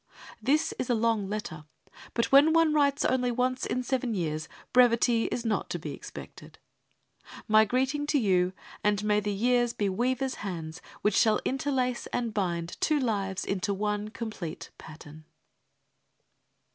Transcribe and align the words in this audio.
This 0.41 0.73
is 0.79 0.89
a 0.89 0.95
long 0.95 1.29
letter, 1.29 1.63
but 2.15 2.31
when 2.31 2.53
one 2.53 2.73
writes 2.73 3.05
only 3.05 3.29
once 3.29 3.67
in 3.67 3.83
seven 3.83 4.15
years, 4.15 4.49
brevity 4.73 5.25
is 5.25 5.45
not 5.45 5.69
to 5.69 5.77
be 5.77 5.93
expected. 5.93 6.57
My 7.47 7.65
greeting 7.65 8.07
to 8.07 8.17
you, 8.17 8.51
and 8.83 9.03
may 9.03 9.19
the 9.19 9.31
years 9.31 9.73
be 9.73 9.89
weaver's 9.89 10.37
hands, 10.41 10.81
which 11.03 11.13
shall 11.13 11.39
interlace 11.45 12.07
and 12.07 12.33
bind 12.33 12.77
two 12.81 12.99
lives 12.99 13.45
into 13.45 13.75
one 13.75 14.07
complete 14.09 14.71
pattern. 14.79 15.23